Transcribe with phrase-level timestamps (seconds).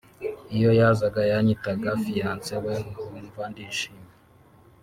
[0.55, 4.09] Iyo yazaga yanyitaga fiance we nkumva ndishimye